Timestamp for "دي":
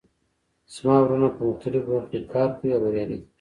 3.19-3.19